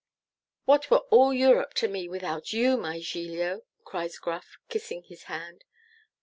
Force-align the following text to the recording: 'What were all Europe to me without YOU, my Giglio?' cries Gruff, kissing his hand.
'What 0.65 0.89
were 0.89 1.01
all 1.11 1.31
Europe 1.31 1.75
to 1.75 1.87
me 1.87 2.09
without 2.09 2.53
YOU, 2.53 2.75
my 2.75 2.99
Giglio?' 3.01 3.61
cries 3.85 4.17
Gruff, 4.17 4.57
kissing 4.67 5.03
his 5.03 5.25
hand. 5.25 5.63